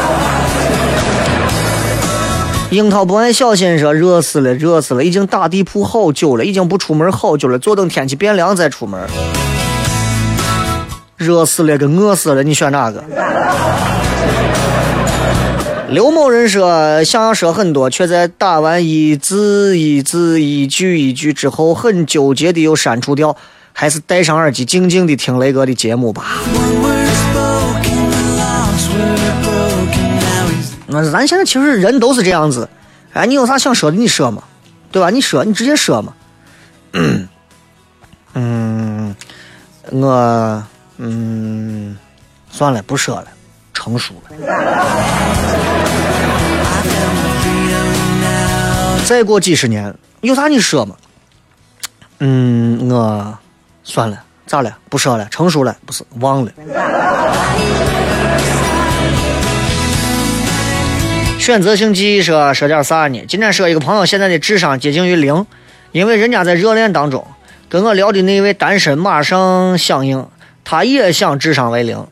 [2.70, 9.02] 樱桃不爱小心说热死了，热死了，已经打地铺好久了，已经不出门好久了，坐等天气变凉再出门。
[11.18, 13.04] 热死了跟饿死了，你选哪个？
[15.90, 23.36] 刘某人说想要说很多，却在打完一字一字、一句一句之后，很纠结的又删除掉，
[23.74, 26.26] 还是戴上耳机静静的听雷哥的节目吧。
[30.88, 32.70] 那咱现在其实人都是这样子，
[33.14, 34.42] 哎，你有啥想说的你说嘛，
[34.92, 35.10] 对吧？
[35.10, 36.14] 你说，你直接说嘛。
[38.34, 39.14] 嗯，
[39.92, 40.64] 我
[40.98, 41.98] 嗯，
[42.50, 43.28] 算了，不说了，
[43.74, 44.30] 成熟了。
[49.06, 50.96] 再过几十年，有啥你说嘛？
[52.20, 53.38] 嗯，我
[53.84, 54.78] 算了，咋了？
[54.90, 56.52] 不说了，成熟了，不是忘了。
[61.46, 63.24] 选择性记忆说说点啥呢？
[63.28, 65.46] 今天说一个朋友现在的智商接近于零，
[65.92, 67.24] 因为人家在热恋当中，
[67.70, 70.26] 跟我聊的那位单身马上响应，
[70.64, 72.04] 他也想智商为零。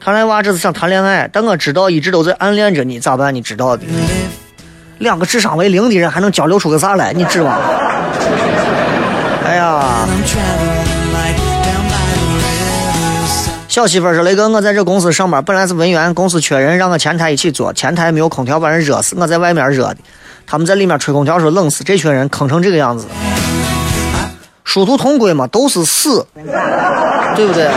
[0.00, 3.34] 看来娃这是想谈恋爱，但我知道一直都在暗恋着你，咋办？
[3.34, 3.84] 你知道的。
[4.96, 7.12] 两个智商为零的人还能交流出个啥来？
[7.12, 7.60] 你指望？
[9.44, 10.08] 哎呀！
[13.78, 19.98] 小媳妇儿说：“雷哥，我在这公司上班，本来是文员，公司缺人，让我前台一起做，前台没有空调，把人热死，我在外面热的，
[20.48, 23.06] 他们在里面吹空调说冷死，这群人坑成这个样子，
[24.64, 26.26] 殊途同归嘛，都是死，
[27.36, 27.70] 对不对？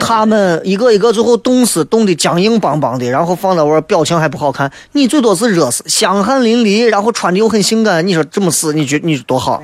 [0.00, 9.62] 他们一个一个最后冻死，冻得僵硬邦邦的，然后放在我表情还不好看，你最多是热死，香汗淋漓，然后穿的又很性感，你说这么死，你觉你多好？”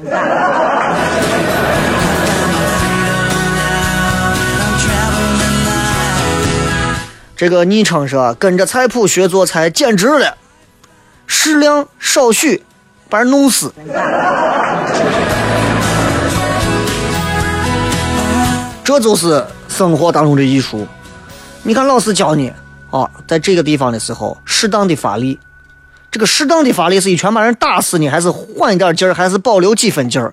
[7.36, 10.36] 这个昵称说跟着菜谱学做菜简直了，
[11.26, 12.62] 适量少许，
[13.08, 13.72] 把人弄死。
[18.84, 20.86] 这就是生活当中的艺术。
[21.64, 22.52] 你看老师教你
[22.90, 25.40] 啊，在这个地方的时候，适当的发力，
[26.12, 30.32] 这个适当的发力是一拳把人打死呢，还是缓一点劲儿，还是保留几分劲儿？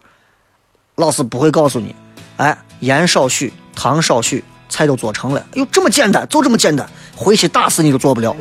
[0.98, 1.96] 老师不会告诉你。
[2.38, 5.40] 哎，盐少许，糖少许，菜都做成了。
[5.52, 8.36] 哎呦，这么简单，就这么简单，回去打死你都做不了。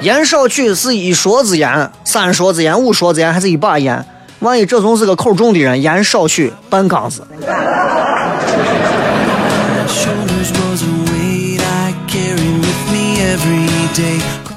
[0.00, 4.02] 盐少许是一勺子盐，三勺子盐，五勺子盐，还是一把盐？
[4.38, 7.26] 万一这种是个口重的人，盐少许，半缸子。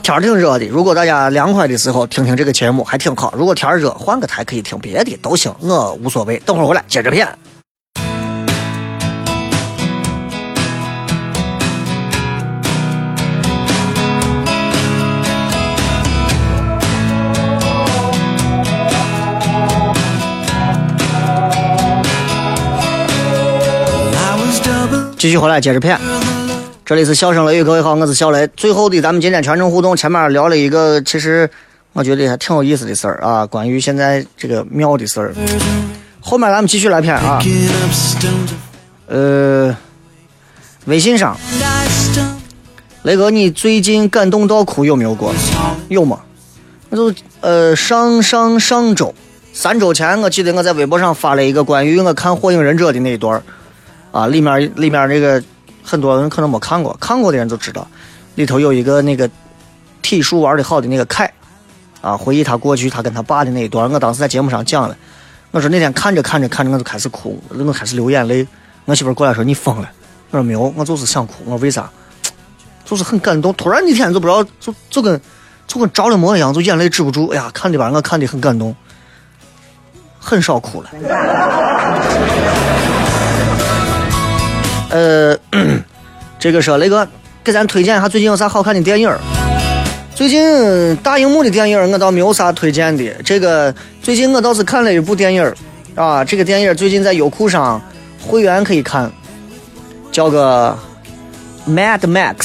[0.04, 3.34] 天儿挺热的，如果大家凉快的时候听听这个节目还挺好。
[3.38, 6.42] 如果天儿热，换个台可以听别的都行，我无所谓。
[6.46, 7.28] 等会儿回来接着片。
[25.20, 26.00] 继续回来接着片。
[26.86, 28.48] 这里是笑声雷雨，各位好，我是小雷。
[28.56, 31.48] 最后的咱们今天全程互动，前面聊了一个其实
[31.92, 35.34] 我觉得还挺有意思的事儿啊，关于现在这个庙的事儿。
[36.22, 37.44] 后面咱们继续来片啊，
[39.08, 39.76] 呃，
[40.86, 41.38] 微信上
[43.04, 45.34] 雷哥，你最近感动到哭有没有过？
[45.90, 46.22] 有吗？
[46.90, 49.14] 那就呃上上上周
[49.52, 53.44] 三周前，我记得我在微博上发了一个关于我看《火影忍者》的那一段儿
[54.12, 55.42] 啊，里面里面这个
[55.84, 57.88] 很多人可能没看过，看过的人就知道，
[58.36, 59.30] 里头有一个那个
[60.02, 61.32] 体术玩的好的那个凯
[62.02, 64.98] 啊，回忆他过去他跟他爸的那一段，我当时在节目上讲了，
[65.52, 68.48] 我说那天看着看着看着我就开始哭，我开始流眼泪，
[68.86, 69.90] 我媳妇过来说你疯了，
[70.32, 71.90] 我说没有，我就是想哭，我为啥？
[72.86, 75.22] 就是很感动，突然一天就不知道，就就跟
[75.68, 77.28] 就跟着了魔一样，就眼泪止不住。
[77.28, 78.76] 哎呀，看的吧，我看的很感动，
[80.20, 80.90] 很少哭了。
[84.90, 85.38] 呃，
[86.40, 87.08] 这个说雷哥
[87.44, 89.10] 给咱推荐一下最近有啥好看的电影？
[90.16, 93.04] 最近大荧幕的电影我倒没有啥推荐的。
[93.24, 95.54] 这个最近我倒是看了一部电影
[95.96, 97.82] 啊，这个电影最近在优酷上
[98.26, 99.10] 会员可以看，
[100.12, 100.78] 叫个
[101.72, 102.36] 《Mad Max》，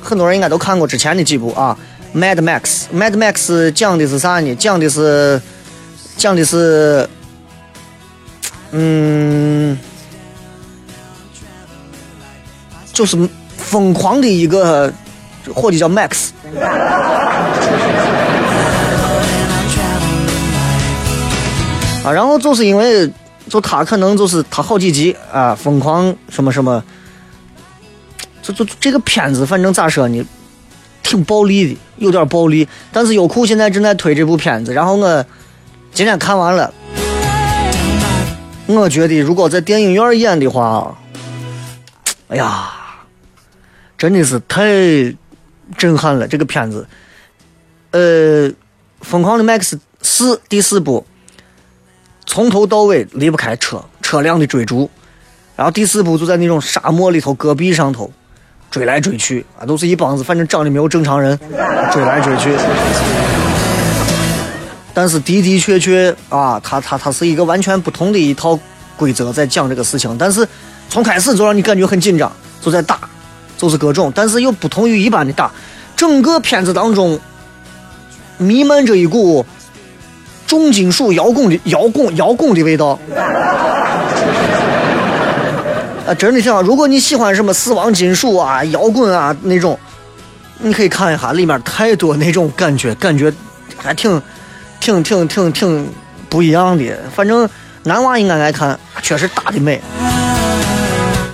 [0.00, 1.76] 很多人应该都看过之前的几部啊。
[2.18, 2.60] 《Mad Max》，
[2.96, 3.34] 《Mad Max》
[3.70, 4.54] 讲的是啥呢？
[4.56, 5.40] 讲的是
[6.16, 7.08] 讲的是，
[8.72, 9.78] 嗯，
[12.92, 13.16] 就是
[13.56, 14.92] 疯狂的一个
[15.54, 16.28] 伙计叫 Max。
[22.04, 23.08] 啊，然后就是因为
[23.48, 26.82] 就他可能就是他好几集啊，疯狂什么什么，
[28.42, 30.24] 就就这个片子反正咋说呢，
[31.04, 32.66] 挺暴力的，有点暴力。
[32.92, 35.24] 但是优酷现在正在推这部片子，然后我
[35.94, 36.74] 今天看完了，
[38.66, 40.92] 我觉得如果在电影院演的话，
[42.28, 42.72] 哎呀，
[44.02, 44.64] 真的是太
[45.78, 46.84] 震撼了这个片子。
[47.92, 48.48] 呃，
[49.00, 51.06] 《疯狂的麦克斯四》第四部，
[52.26, 54.90] 从头到尾离不开车车辆的追逐，
[55.54, 58.10] 然后第四部就在那种沙漠里头戈壁上头
[58.72, 61.38] 追来追去啊，都是一帮子反正长得没有正常人
[61.92, 62.50] 追来追去。
[64.92, 68.58] 但是的的确确啊，它它它是一个完全不同的一套
[68.96, 70.44] 规则在讲这个事情，但是
[70.88, 73.08] 从开始就让你感觉很紧张，就在打，
[73.62, 75.48] 就是各种，但是又不同于一般的打，
[75.94, 77.16] 整个片子当中
[78.36, 79.46] 弥漫着一股
[80.48, 82.98] 重金属摇滚的摇滚摇滚的味道。
[86.04, 86.60] 啊，真的挺好。
[86.60, 89.78] 如果你喜欢什么死亡金属啊、摇滚啊那种，
[90.58, 93.32] 你可以看一下，里面太多那种感觉，感觉
[93.76, 94.20] 还挺、
[94.80, 95.88] 挺、挺、挺、挺
[96.28, 96.98] 不一样的。
[97.14, 97.48] 反正
[97.84, 99.80] 男娃应该爱看，确实打的美。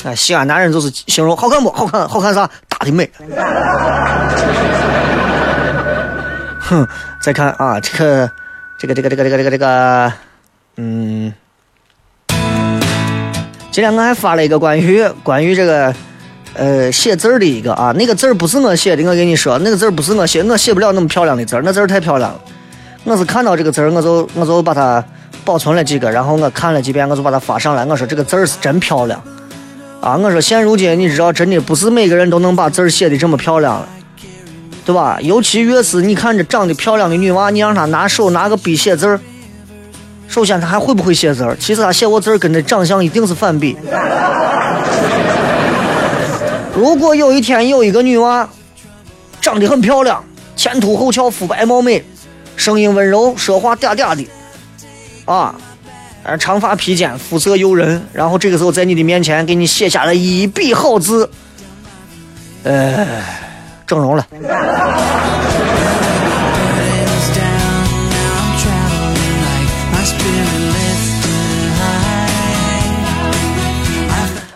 [0.05, 2.49] 哎，西安男人就是形容好看不好看，好看啥？
[2.69, 3.11] 打的美。
[6.61, 6.87] 哼，
[7.21, 8.31] 再看啊，这个，
[8.79, 10.13] 这个，这个，这个，这个，这个，这个，
[10.77, 11.33] 嗯。
[13.71, 15.95] 今天我还发了一个关于关于这个，
[16.55, 22.41] 呃，写字儿的一个啊，那个字儿不是我写的，我跟你说，那个字儿不是我写，我写不了那么漂亮的字儿，那字儿太漂亮了。
[23.05, 25.03] 我是看到这个字儿，我就我就把它
[25.45, 27.85] 保存了几个，然后我看了几遍，我就把它发上来。
[27.85, 29.23] 我说这个字儿是真漂亮
[30.01, 30.17] 啊！
[30.17, 33.89] 我说现如今你知道，真的不是每个人都能把字儿写的这么漂亮了，
[34.85, 35.19] 对吧？
[35.21, 39.21] 尤其越是你看着长得漂亮的女娃，你让她拿手拿个笔写字儿。
[40.29, 41.57] 首先，她还会不会写字儿？
[41.59, 43.77] 其实她写过字儿跟这长相一定是反比。
[46.75, 48.49] 如果有一天有一个女娃，
[49.41, 50.23] 长得很漂亮，
[50.55, 52.05] 前凸后翘，肤白貌美，
[52.57, 54.25] 声音温柔，说话嗲嗲的，
[55.25, 55.55] 啊，
[56.23, 61.29] 而长发披肩肤色诱人然后这个时候在你的面前给你写下了一笔好字
[62.65, 63.07] 呃
[63.87, 64.27] 整容了。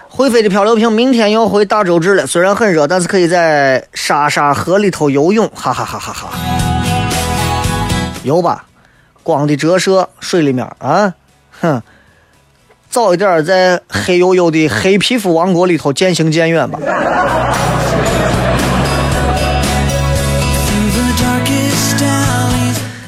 [0.08, 6.28] 会飞的漂流瓶明天要回大周至了虽然很热但是可以在沙沙河里头游泳哈哈哈哈哈。
[8.22, 8.64] 游吧
[9.24, 11.12] 光的折射水里面啊。
[11.62, 11.80] 哼，
[12.90, 16.78] 早一点在黑黝黝的黑皮肤王国里头渐行渐远吧。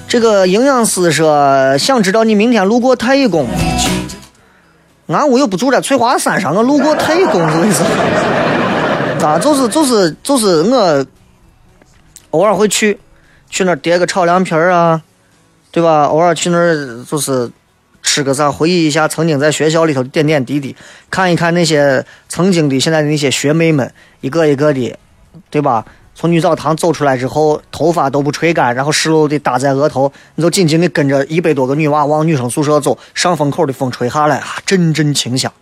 [0.06, 3.48] 这个营养师说，想知道你明天路过太乙宫。
[5.08, 9.26] 俺屋又不住在翠华山上，我路过太乙宫是为啥？
[9.26, 11.04] 啊，就是就是就是我
[12.30, 12.96] 偶尔会去，
[13.50, 15.02] 去那儿叠个炒凉皮儿啊，
[15.72, 16.04] 对吧？
[16.04, 17.50] 偶尔去那儿就是
[18.04, 20.76] 吃个啥，回忆一下曾经在学校里头的点点滴滴，
[21.10, 24.96] 看一看那些曾经的现在的那些学妹们，一个一个的，
[25.50, 25.84] 对吧？
[26.14, 35.52] 从女澡堂走出来之后，头发都不吹干，然后湿漉漉的搭在额头，你就紧紧的跟着一百多个女娃往女生宿舍走，上风口的风吹下来，啊，阵阵清香。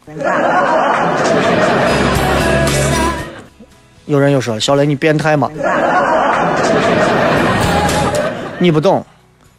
[4.05, 5.51] 有人又说：“小雷，你变态吗？”
[8.59, 9.03] 你不懂，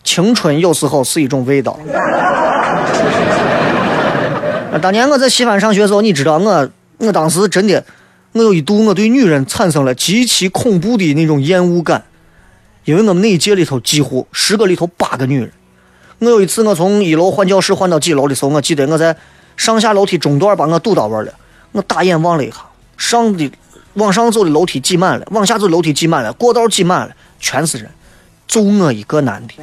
[0.03, 1.75] 青春有时候是一种味道。
[4.81, 7.83] 当年我在西安上学的时候，你知道我，我当时真的，
[8.31, 12.03] 我有一度我对女人产生了极其恐怖的那种厌恶感，
[12.85, 15.51] 因为我们那一届里头几乎十个里头八个女人。
[16.19, 19.15] 我有一次我从一楼换教室换到几楼的时候，我记得我在
[19.55, 21.33] 上下楼梯中段把我堵到位了，
[21.71, 22.57] 我大眼望了一下，
[22.97, 23.51] 上的
[23.93, 27.89] 往上走的楼梯挤满了，往下走楼梯挤满了，过道挤满了，全是人，
[28.47, 29.53] 就我一个男的。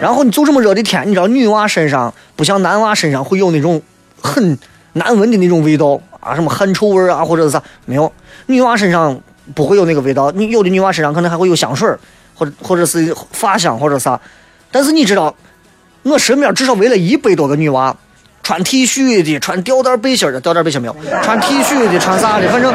[0.00, 3.80] 然后你就这么热的天，你知道女娃身上不像男娃身上会有那种
[4.20, 4.58] 很
[4.94, 8.10] 难闻的那种味道啊，什么汗臭味啊，或者是啥没有，
[8.46, 9.20] 女娃身上
[9.54, 10.30] 不会有那个味道。
[10.32, 11.88] 你有的女娃身上可能还会有香水，
[12.34, 14.18] 或者或者是发香或者啥。
[14.70, 15.34] 但是你知道，
[16.02, 17.94] 我身边至少围了一百多个女娃，
[18.42, 22.72] 穿 T 恤的，穿吊带背心的，吊带背心没有，穿 T 恤的，穿啥的，反正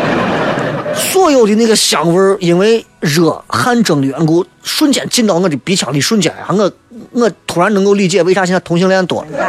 [0.96, 6.72] 所有的那个香味儿，因为热汗蒸的缘故，瞬间进到我的鼻腔里，瞬间啊，我
[7.12, 9.38] 我突然能够理解为啥现在同性恋多了。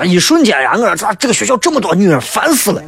[0.00, 2.82] 啊一瞬间呀，我说咋这个学校这么多女人，烦死了。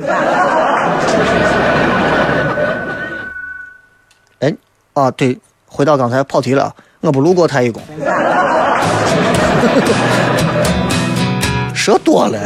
[4.40, 4.54] 哎，
[4.94, 7.82] 啊对，回到刚才跑题了，我不路过太乙宫，
[11.74, 12.38] 说多了。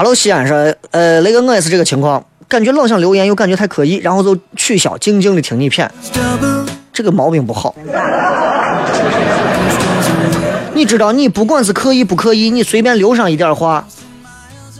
[0.00, 0.56] Hello，西安说，
[0.92, 5.90] 呃，雷哥，我也是这个情况，感觉老想留言，又感觉太刻意，然后就取消，静静的听你片，
[6.90, 7.74] 这个毛病不好。
[10.72, 13.86] 你知道，你不管是刻意不刻意，你随便留上一点话，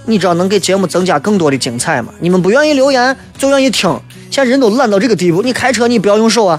[0.06, 2.14] 你知道能给节目增加更多的精彩吗？
[2.20, 3.94] 你们不愿意留言，就愿意听，
[4.30, 6.58] 现在人都懒到这个地步，你开车你不要用手啊。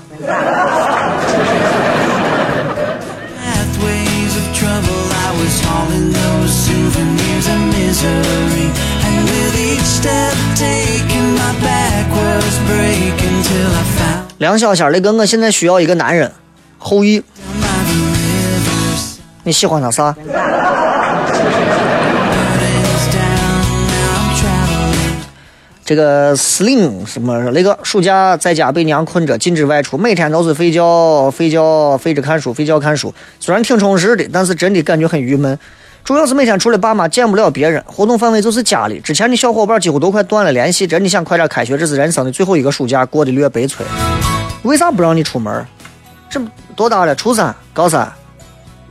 [14.41, 16.31] 梁小仙儿，雷哥，我现在需要一个男人，
[16.79, 17.23] 后羿，
[19.43, 20.15] 你喜欢他啥？
[25.85, 33.13] 这个司令什么雷哥，暑假在家被娘困着，禁止外出，每天都是睡觉、睡觉、睡着看书、睡觉看书。
[33.39, 35.59] 虽然挺充实的，但是真的感觉很郁闷。
[36.03, 38.99] 主要是每天除了爸妈见不了别人，活动范围就是家里。
[39.01, 43.85] 之前的小伙伴几乎都快断了联系，真的想快点开学，这是人生的最后一个暑假，过得略悲催。
[44.64, 45.66] 为啥不让你出门？
[46.30, 46.41] 这
[46.76, 47.16] 多大了？
[47.16, 48.12] 初三、高三，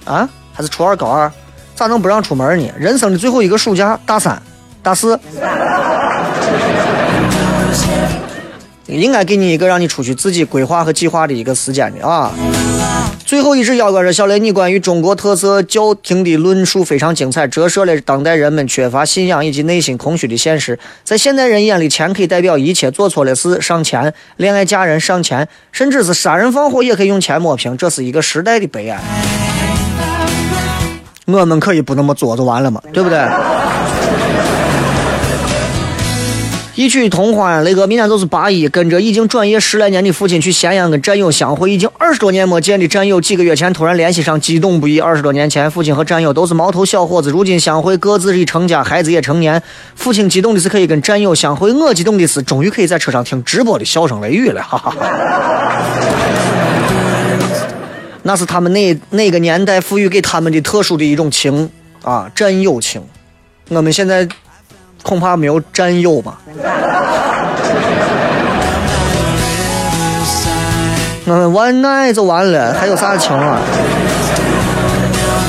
[0.05, 0.29] 啊？
[0.53, 1.31] 还是初二、高二？
[1.75, 2.71] 咋能不让出门呢？
[2.77, 4.43] 人生的最后一个暑假，大三、
[4.83, 5.19] 大四。
[8.87, 12.33] 应该给你一个让你出去自己规划和计划的一个时间的啊。
[13.31, 20.77] 最后一支摇滚是小雷，你关于中国特色教廷的论述非常精彩，折射了当代人们缺乏信仰以及内心空虚的现实。
[21.05, 29.01] 在现代人眼里，钱可以代表一切，做错了事上钱，恋爱嫁人上钱，甚至是杀人放火也可以用钱抹平，这是一个时代的悲哀。
[31.27, 33.17] 我们可以不那么做就完了嘛，对不对？
[36.81, 44.99] 一曲同欢，雷哥，明天就是八一，跟着已经转业十来年的父亲去咸阳跟战友相会，已经二十多年没见的战友，几个月前突然联系上，激动不已。
[44.99, 49.63] 二十多年前，父亲和战友都是毛头小伙子，如今相会，各自已成家，孩子也成年。
[49.95, 55.85] 父亲激动的是可以跟战友相会，我激动的是终于可以在车上听直播的笑声雷雨了，哈哈哈。
[58.23, 61.69] 那是他们那那个年代赋予给他们的特殊的一种情
[62.01, 63.03] 啊，战友情。
[63.69, 64.27] 我们现在
[65.03, 66.39] 恐怕没有战友吧。
[71.27, 73.61] 嗯，one night 就完了，还有啥情啊？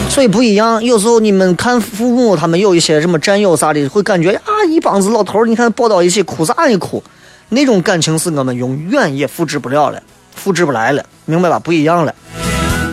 [0.10, 7.02] 所以不一样，有时候你们看父母他们有一些什么战友啥的，会感觉啊，一帮子老头儿，你看抱到一起哭啥一哭，
[7.50, 10.04] 那种感情是我们永远也复制不了了，
[10.36, 11.58] 复制不来了，明白吧？
[11.58, 12.14] 不一样了。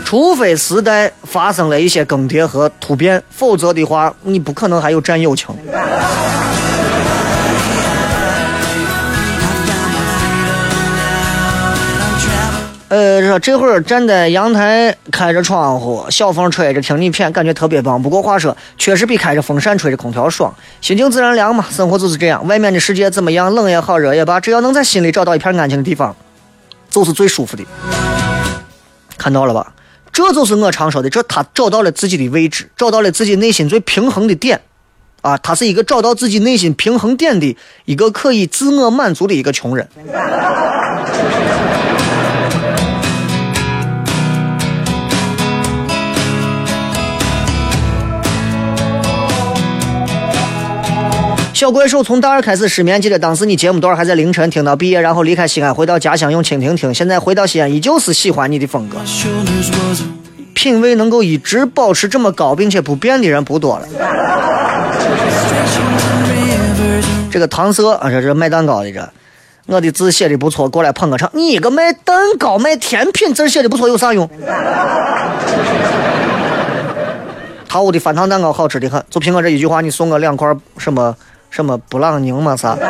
[0.08, 5.54] 除非时代发生了一些更迭和突变，否则的话，你不可能还有战友情。
[12.88, 18.02] 呃，这这会儿站在阳台，开着窗户，小风吹着，听你片，感觉特别棒。
[18.02, 20.50] 不过话说，确实比开着风扇、吹着空调爽，
[20.80, 21.66] 心情自然凉嘛。
[21.70, 26.16] 生活就是这样，外面的世界怎么样，冷也好，热也罢，只要能在心里找到一片安静的地方，
[26.88, 27.62] 就是最舒服的。
[29.18, 29.74] 看到了吧？
[30.18, 34.60] 这就是我常说的，这他找到了自己的位置，找到了自己内心最平衡的点，
[35.22, 39.88] 啊，他是一个找到自己内心平衡点的一个可以自我满足的一个穷人。
[51.58, 58.98] 小怪兽从大二开始失眠，记得当时你节目段还在凌晨听到毕业，然后离开西安回到家乡用蜻蜓听，现在回到西安依旧是喜欢你的风格。
[60.54, 63.88] 品味能够一直保持这么高并且不变的人不多了。
[67.28, 69.10] 这个唐色啊，这这卖蛋糕的这，
[69.66, 71.28] 我的字写的不错，过来捧个场。
[71.34, 74.30] 你一个卖蛋糕卖甜品，字写的不错有啥用？
[77.68, 81.16] 桃屋的翻糖蛋糕好吃的很，就凭我这一句话，你送我两块什么？
[81.58, 82.78] 什么布朗宁嘛啥？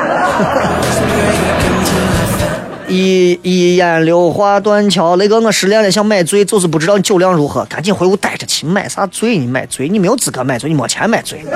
[2.86, 8.66] 一一烟柳花断桥，雷哥我失恋了想买醉，就是不知道酒量如何，赶紧回屋待着去。
[8.66, 9.38] 买啥醉？
[9.38, 9.88] 你买醉？
[9.88, 11.42] 你没有资格买醉，你没钱买醉。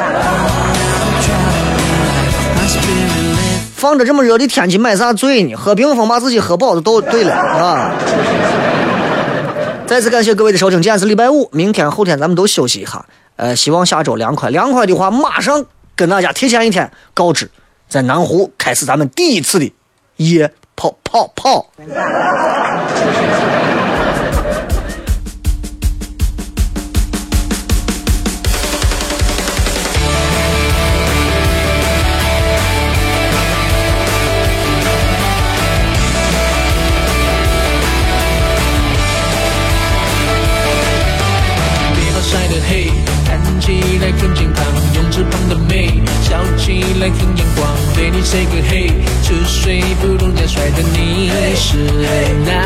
[3.77, 5.55] 放着这么热的天气买啥醉呢？
[5.55, 7.91] 喝冰峰把自己喝饱就都对了啊！
[9.87, 13.05] 再次感谢各位的收听，今天是礼拜五，明天后天咱们都休息一下。
[13.37, 15.67] 呃，希望下周凉快，凉快的话马上。
[16.03, 17.49] 跟大家提前一天告知，
[17.89, 19.73] 在南湖开始咱们第一次的
[20.17, 21.69] 夜跑跑跑。
[44.01, 45.92] 来
[46.33, 48.91] 笑起来很阳光，对你 say 个 hey，
[49.23, 51.77] 吃水不懂加帅的你是
[52.47, 52.57] 哪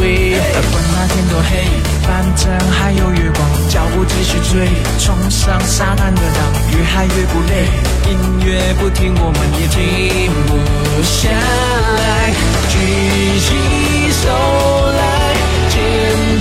[0.00, 0.38] 位？
[0.70, 1.66] 管那天多黑，
[2.06, 4.68] 反正还有月光，脚步继续追，
[5.00, 6.38] 冲上沙滩的浪，
[6.70, 7.66] 越嗨越不累，
[8.12, 10.54] 音乐不停，我们也停不
[11.02, 11.28] 下
[11.98, 12.30] 来，
[12.68, 12.78] 举
[13.40, 13.50] 起
[14.22, 14.30] 手
[14.94, 15.34] 来，
[15.68, 15.74] 尖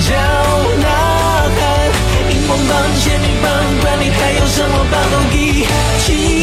[0.05, 0.13] 叫
[0.83, 0.85] 呐
[1.57, 1.59] 喊，
[2.29, 3.49] 荧光棒、签名棒，
[3.81, 5.65] 管你还有什么棒都一
[6.05, 6.38] 起。